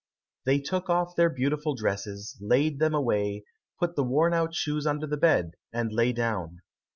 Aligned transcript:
They 0.47 0.57
took 0.59 0.89
off 0.89 1.15
their 1.15 1.29
beautiful 1.29 1.75
dresses, 1.75 2.35
laid 2.41 2.79
them 2.79 2.95
away, 2.95 3.45
put 3.79 3.95
the 3.95 4.03
worn 4.03 4.33
out 4.33 4.55
shoes 4.55 4.87
under 4.87 5.05
the 5.05 5.15
bed, 5.15 5.51
and 5.71 5.91
lay 5.93 6.11
down. 6.11 6.61